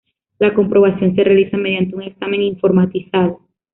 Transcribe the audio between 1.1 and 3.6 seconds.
se realiza mediante un examen informatizado.